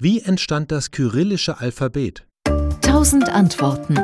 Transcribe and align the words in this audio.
Wie 0.00 0.20
entstand 0.20 0.72
das 0.72 0.90
kyrillische 0.90 1.60
Alphabet? 1.60 2.26
Tausend 2.82 3.28
Antworten. 3.28 3.94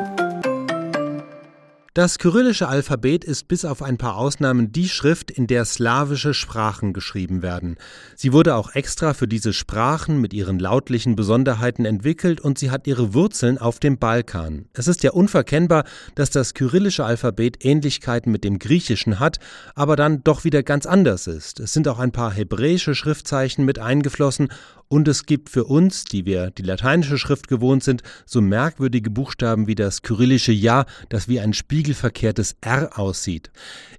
Das 1.93 2.19
kyrillische 2.19 2.69
Alphabet 2.69 3.25
ist 3.25 3.49
bis 3.49 3.65
auf 3.65 3.81
ein 3.81 3.97
paar 3.97 4.15
Ausnahmen 4.15 4.71
die 4.71 4.87
Schrift, 4.87 5.29
in 5.29 5.45
der 5.45 5.65
slawische 5.65 6.33
Sprachen 6.33 6.93
geschrieben 6.93 7.41
werden. 7.41 7.75
Sie 8.15 8.31
wurde 8.31 8.55
auch 8.55 8.73
extra 8.75 9.13
für 9.13 9.27
diese 9.27 9.51
Sprachen 9.51 10.21
mit 10.21 10.33
ihren 10.33 10.57
lautlichen 10.57 11.17
Besonderheiten 11.17 11.83
entwickelt 11.83 12.39
und 12.39 12.57
sie 12.57 12.71
hat 12.71 12.87
ihre 12.87 13.13
Wurzeln 13.13 13.57
auf 13.57 13.81
dem 13.81 13.97
Balkan. 13.97 14.69
Es 14.71 14.87
ist 14.87 15.03
ja 15.03 15.11
unverkennbar, 15.11 15.83
dass 16.15 16.29
das 16.29 16.53
kyrillische 16.53 17.03
Alphabet 17.03 17.65
Ähnlichkeiten 17.65 18.31
mit 18.31 18.45
dem 18.45 18.57
griechischen 18.57 19.19
hat, 19.19 19.39
aber 19.75 19.97
dann 19.97 20.23
doch 20.23 20.45
wieder 20.45 20.63
ganz 20.63 20.85
anders 20.85 21.27
ist. 21.27 21.59
Es 21.59 21.73
sind 21.73 21.89
auch 21.89 21.99
ein 21.99 22.13
paar 22.13 22.31
hebräische 22.31 22.95
Schriftzeichen 22.95 23.65
mit 23.65 23.79
eingeflossen 23.79 24.47
und 24.91 25.07
es 25.07 25.25
gibt 25.25 25.49
für 25.49 25.63
uns, 25.63 26.03
die 26.03 26.25
wir 26.25 26.51
die 26.51 26.63
lateinische 26.63 27.17
Schrift 27.17 27.47
gewohnt 27.47 27.81
sind, 27.81 28.03
so 28.25 28.41
merkwürdige 28.41 29.09
Buchstaben 29.09 29.65
wie 29.67 29.75
das 29.75 30.01
kyrillische 30.01 30.51
Ja, 30.51 30.83
das 31.07 31.29
wie 31.29 31.39
ein 31.39 31.53
spiegelverkehrtes 31.81 32.57
R 32.61 32.99
aussieht. 32.99 33.49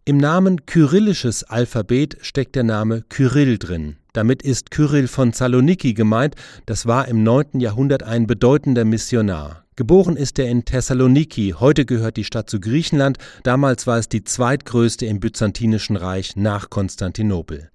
Im 0.04 0.16
Namen 0.16 0.66
kyrillisches 0.66 1.42
Alphabet 1.42 2.16
steckt 2.20 2.54
der 2.54 2.62
Name 2.62 3.02
Kyrill 3.08 3.58
drin. 3.58 3.96
Damit 4.12 4.42
ist 4.42 4.70
Kyrill 4.70 5.08
von 5.08 5.32
Saloniki 5.32 5.92
gemeint, 5.92 6.36
das 6.66 6.86
war 6.86 7.08
im 7.08 7.24
9. 7.24 7.58
Jahrhundert 7.58 8.04
ein 8.04 8.28
bedeutender 8.28 8.84
Missionar. 8.84 9.64
Geboren 9.74 10.16
ist 10.16 10.38
er 10.38 10.48
in 10.48 10.64
Thessaloniki, 10.64 11.56
heute 11.58 11.84
gehört 11.84 12.16
die 12.16 12.24
Stadt 12.24 12.48
zu 12.48 12.60
Griechenland, 12.60 13.18
damals 13.42 13.88
war 13.88 13.98
es 13.98 14.08
die 14.08 14.22
zweitgrößte 14.22 15.06
im 15.06 15.18
Byzantinischen 15.18 15.96
Reich 15.96 16.36
nach 16.36 16.70
Konstantinopel. 16.70 17.68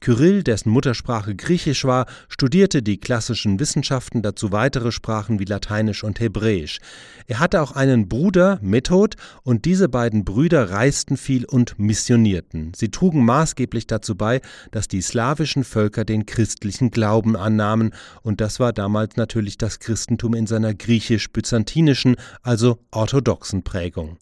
Kyrill, 0.00 0.42
dessen 0.42 0.70
Muttersprache 0.70 1.34
Griechisch 1.34 1.84
war, 1.84 2.06
studierte 2.28 2.82
die 2.82 2.98
klassischen 2.98 3.58
Wissenschaften, 3.58 4.22
dazu 4.22 4.52
weitere 4.52 4.92
Sprachen 4.92 5.38
wie 5.38 5.44
Lateinisch 5.44 6.04
und 6.04 6.20
Hebräisch. 6.20 6.78
Er 7.26 7.40
hatte 7.40 7.60
auch 7.62 7.72
einen 7.72 8.08
Bruder, 8.08 8.58
Method, 8.62 9.16
und 9.42 9.64
diese 9.64 9.88
beiden 9.88 10.24
Brüder 10.24 10.70
reisten 10.70 11.16
viel 11.16 11.44
und 11.44 11.78
missionierten. 11.78 12.72
Sie 12.74 12.90
trugen 12.90 13.24
maßgeblich 13.24 13.86
dazu 13.86 14.14
bei, 14.14 14.40
dass 14.70 14.88
die 14.88 15.02
slawischen 15.02 15.64
Völker 15.64 16.04
den 16.04 16.26
christlichen 16.26 16.90
Glauben 16.90 17.36
annahmen, 17.36 17.92
und 18.22 18.40
das 18.40 18.60
war 18.60 18.72
damals 18.72 19.16
natürlich 19.16 19.58
das 19.58 19.80
Christentum 19.80 20.34
in 20.34 20.46
seiner 20.46 20.74
griechisch-byzantinischen, 20.74 22.16
also 22.42 22.78
orthodoxen 22.90 23.62
Prägung. 23.62 24.18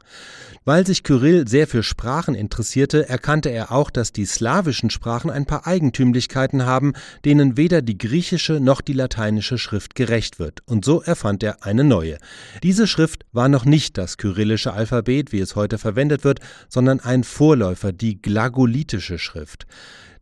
Weil 0.64 0.86
sich 0.86 1.04
Kyrill 1.04 1.46
sehr 1.46 1.68
für 1.68 1.82
Sprachen 1.82 2.34
interessierte, 2.34 3.08
erkannte 3.08 3.50
er 3.50 3.70
auch, 3.70 3.90
dass 3.90 4.12
die 4.12 4.26
slawischen 4.26 4.90
Sprachen 4.90 5.30
ein 5.30 5.46
paar 5.46 5.65
Eigentümlichkeiten 5.66 6.66
haben, 6.66 6.92
denen 7.24 7.56
weder 7.56 7.82
die 7.82 7.98
griechische 7.98 8.60
noch 8.60 8.80
die 8.80 8.92
lateinische 8.92 9.58
Schrift 9.58 9.94
gerecht 9.94 10.38
wird, 10.38 10.60
und 10.66 10.84
so 10.84 11.02
erfand 11.02 11.42
er 11.42 11.64
eine 11.64 11.84
neue. 11.84 12.18
Diese 12.62 12.86
Schrift 12.86 13.24
war 13.32 13.48
noch 13.48 13.64
nicht 13.64 13.98
das 13.98 14.16
kyrillische 14.16 14.72
Alphabet, 14.72 15.32
wie 15.32 15.40
es 15.40 15.56
heute 15.56 15.78
verwendet 15.78 16.24
wird, 16.24 16.40
sondern 16.68 17.00
ein 17.00 17.24
Vorläufer, 17.24 17.92
die 17.92 18.20
glagolitische 18.20 19.18
Schrift. 19.18 19.66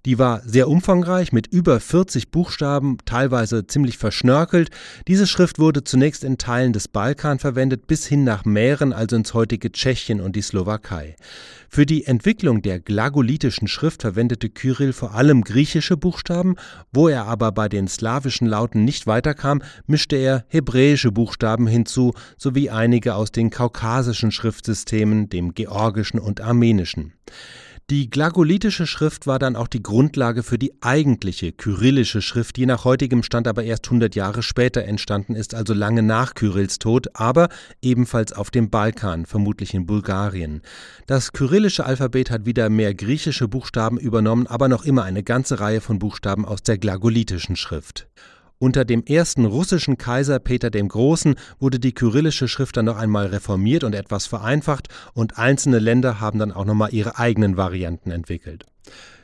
Die 0.06 0.18
war 0.18 0.42
sehr 0.44 0.68
umfangreich 0.68 1.32
mit 1.32 1.46
über 1.46 1.80
40 1.80 2.30
Buchstaben, 2.30 2.98
teilweise 3.06 3.66
ziemlich 3.66 3.96
verschnörkelt. 3.96 4.68
Diese 5.08 5.26
Schrift 5.26 5.58
wurde 5.58 5.82
zunächst 5.82 6.24
in 6.24 6.36
Teilen 6.36 6.74
des 6.74 6.88
Balkan 6.88 7.38
verwendet, 7.38 7.86
bis 7.86 8.06
hin 8.06 8.22
nach 8.22 8.44
Mähren, 8.44 8.92
also 8.92 9.16
ins 9.16 9.32
heutige 9.32 9.72
Tschechien 9.72 10.20
und 10.20 10.36
die 10.36 10.42
Slowakei. 10.42 11.16
Für 11.70 11.86
die 11.86 12.04
Entwicklung 12.04 12.60
der 12.60 12.80
glagolitischen 12.80 13.66
Schrift 13.66 14.02
verwendete 14.02 14.50
Kyrill 14.50 14.92
vor 14.92 15.14
allem 15.14 15.42
griechische 15.42 15.96
Buchstaben, 15.96 16.56
wo 16.92 17.08
er 17.08 17.24
aber 17.24 17.50
bei 17.52 17.70
den 17.70 17.88
slawischen 17.88 18.46
Lauten 18.46 18.84
nicht 18.84 19.06
weiterkam, 19.06 19.62
mischte 19.86 20.16
er 20.16 20.44
hebräische 20.48 21.12
Buchstaben 21.12 21.66
hinzu, 21.66 22.12
sowie 22.36 22.68
einige 22.68 23.14
aus 23.14 23.32
den 23.32 23.48
kaukasischen 23.48 24.32
Schriftsystemen, 24.32 25.30
dem 25.30 25.54
georgischen 25.54 26.20
und 26.20 26.42
armenischen. 26.42 27.14
Die 27.90 28.08
glagolitische 28.08 28.86
Schrift 28.86 29.26
war 29.26 29.38
dann 29.38 29.56
auch 29.56 29.68
die 29.68 29.82
Grundlage 29.82 30.42
für 30.42 30.58
die 30.58 30.72
eigentliche 30.80 31.52
kyrillische 31.52 32.22
Schrift, 32.22 32.56
die 32.56 32.64
nach 32.64 32.86
heutigem 32.86 33.22
Stand 33.22 33.46
aber 33.46 33.62
erst 33.62 33.84
100 33.84 34.14
Jahre 34.14 34.42
später 34.42 34.84
entstanden 34.84 35.34
ist, 35.34 35.54
also 35.54 35.74
lange 35.74 36.02
nach 36.02 36.32
Kyrills 36.32 36.78
Tod, 36.78 37.08
aber 37.12 37.50
ebenfalls 37.82 38.32
auf 38.32 38.50
dem 38.50 38.70
Balkan, 38.70 39.26
vermutlich 39.26 39.74
in 39.74 39.84
Bulgarien. 39.84 40.62
Das 41.06 41.32
kyrillische 41.32 41.84
Alphabet 41.84 42.30
hat 42.30 42.46
wieder 42.46 42.70
mehr 42.70 42.94
griechische 42.94 43.48
Buchstaben 43.48 43.98
übernommen, 43.98 44.46
aber 44.46 44.68
noch 44.68 44.86
immer 44.86 45.04
eine 45.04 45.22
ganze 45.22 45.60
Reihe 45.60 45.82
von 45.82 45.98
Buchstaben 45.98 46.46
aus 46.46 46.62
der 46.62 46.78
glagolitischen 46.78 47.54
Schrift. 47.54 48.08
Unter 48.58 48.84
dem 48.84 49.04
ersten 49.04 49.44
russischen 49.44 49.98
Kaiser 49.98 50.38
Peter 50.38 50.70
dem 50.70 50.88
Großen 50.88 51.34
wurde 51.58 51.80
die 51.80 51.92
kyrillische 51.92 52.48
Schrift 52.48 52.76
dann 52.76 52.84
noch 52.86 52.96
einmal 52.96 53.26
reformiert 53.26 53.84
und 53.84 53.94
etwas 53.94 54.26
vereinfacht 54.26 54.88
und 55.12 55.38
einzelne 55.38 55.80
Länder 55.80 56.20
haben 56.20 56.38
dann 56.38 56.52
auch 56.52 56.64
nochmal 56.64 56.94
ihre 56.94 57.18
eigenen 57.18 57.56
Varianten 57.56 58.10
entwickelt. 58.10 58.64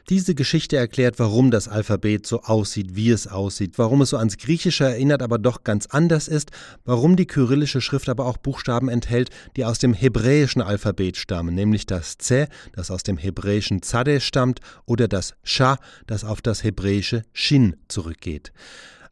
Diese 0.09 0.35
Geschichte 0.35 0.77
erklärt, 0.77 1.21
warum 1.21 1.53
das 1.53 1.69
Alphabet 1.69 2.27
so 2.27 2.43
aussieht, 2.43 2.97
wie 2.97 3.11
es 3.11 3.29
aussieht, 3.29 3.75
warum 3.77 4.01
es 4.01 4.11
so 4.11 4.17
ans 4.17 4.39
Griechische 4.39 4.85
erinnert, 4.85 5.23
aber 5.23 5.39
doch 5.39 5.63
ganz 5.63 5.87
anders 5.87 6.27
ist, 6.27 6.51
warum 6.85 7.15
die 7.15 7.27
kyrillische 7.27 7.81
Schrift 7.81 8.09
aber 8.09 8.27
auch 8.27 8.37
Buchstaben 8.37 8.89
enthält, 8.89 9.31
die 9.57 9.65
aus 9.65 9.79
dem 9.79 9.95
hebräischen 9.95 10.63
Alphabet 10.63 11.17
stammen, 11.17 11.55
nämlich 11.55 11.87
das 11.87 12.19
Z, 12.19 12.49
das 12.73 12.91
aus 12.91 13.05
dem 13.05 13.19
hebräischen 13.19 13.83
Zade 13.83 14.21
stammt, 14.21 14.59
oder 14.85 15.07
das 15.07 15.35
Sha, 15.45 15.79
das 16.09 16.25
auf 16.25 16.43
das 16.43 16.65
hebräische 16.65 17.23
Shin 17.33 17.77
zurückgeht. 17.87 18.53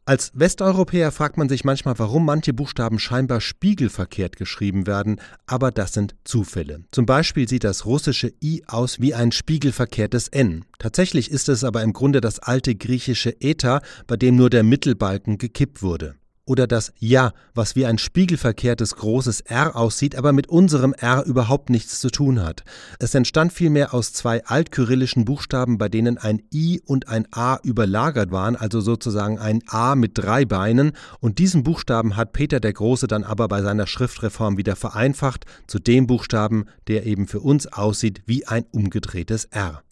Als 0.09 0.31
Westeuropäer 0.33 1.11
fragt 1.11 1.37
man 1.37 1.49
sich 1.49 1.65
manchmal, 1.65 1.99
warum 1.99 2.25
manche 2.25 2.51
Buchstaben 2.51 2.97
scheinbar 2.97 3.41
spiegelverkehrt 3.41 4.37
geschrieben 4.37 4.87
werden, 4.87 5.21
aber 5.45 5.69
das 5.69 5.93
sind 5.93 6.15
Zufälle. 6.23 6.83
Zum 6.89 7.05
Beispiel 7.05 7.47
sieht 7.47 7.63
das 7.63 7.85
russische 7.85 8.33
I 8.43 8.63
aus 8.65 8.99
wie 8.99 9.13
ein 9.13 9.31
spiegelverkehrtes 9.31 10.27
N. 10.29 10.65
Tatsächlich 10.79 11.29
ist 11.29 11.47
es 11.47 11.63
aber 11.63 11.83
im 11.83 11.93
Grunde 11.93 12.21
das 12.21 12.39
alte 12.39 12.73
griechische 12.73 13.39
Eta, 13.39 13.81
bei 14.07 14.17
dem 14.17 14.35
nur 14.35 14.49
der 14.49 14.63
Mittelbalken 14.63 15.37
gekippt 15.37 15.83
wurde 15.83 16.15
oder 16.49 16.65
das 16.65 16.91
Ja, 16.97 17.31
was 17.53 17.75
wie 17.75 17.85
ein 17.85 17.99
spiegelverkehrtes 17.99 18.95
großes 18.95 19.41
R 19.41 19.75
aussieht, 19.75 20.15
aber 20.15 20.33
mit 20.33 20.47
unserem 20.47 20.93
R 20.93 21.23
überhaupt 21.25 21.69
nichts 21.69 21.99
zu 21.99 22.09
tun 22.09 22.41
hat. 22.41 22.63
Es 22.97 23.13
entstand 23.13 23.53
vielmehr 23.53 23.93
aus 23.93 24.13
zwei 24.13 24.43
altkyrillischen 24.43 25.25
Buchstaben, 25.25 25.77
bei 25.77 25.89
denen 25.89 26.17
ein 26.17 26.41
I 26.51 26.81
und 26.83 27.07
ein 27.07 27.27
A 27.31 27.59
überlagert 27.63 28.31
waren, 28.31 28.55
also 28.55 28.81
sozusagen 28.81 29.37
ein 29.37 29.61
A 29.67 29.95
mit 29.95 30.17
drei 30.17 30.43
Beinen, 30.43 30.93
und 31.19 31.37
diesen 31.37 31.63
Buchstaben 31.63 32.17
hat 32.17 32.33
Peter 32.33 32.59
der 32.59 32.73
Große 32.73 33.05
dann 33.07 33.23
aber 33.23 33.47
bei 33.47 33.61
seiner 33.61 33.85
Schriftreform 33.85 34.57
wieder 34.57 34.75
vereinfacht 34.75 35.45
zu 35.67 35.77
dem 35.77 36.07
Buchstaben, 36.07 36.65
der 36.87 37.05
eben 37.05 37.27
für 37.27 37.41
uns 37.41 37.67
aussieht 37.67 38.23
wie 38.25 38.47
ein 38.47 38.65
umgedrehtes 38.71 39.45
R. 39.45 39.83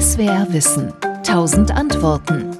SWR 0.00 0.46
Wissen. 0.50 0.92
Tausend 1.22 1.70
Antworten. 1.70 2.50